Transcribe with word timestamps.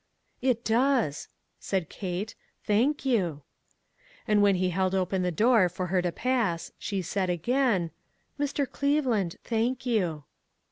"It 0.41 0.65
does," 0.65 1.27
said 1.59 1.87
Kate; 1.87 2.33
"thank 2.63 3.05
you." 3.05 3.43
And 4.27 4.41
when 4.41 4.55
he 4.55 4.71
held 4.71 4.95
open 4.95 5.21
the 5.21 5.29
door 5.29 5.69
for 5.69 5.85
her 5.93 6.01
to 6.01 6.11
pass, 6.11 6.71
she 6.79 7.03
said 7.03 7.29
again:" 7.29 7.91
Mr. 8.39 8.67
Cleveland, 8.67 9.35
thank 9.43 9.85
you." 9.85 10.23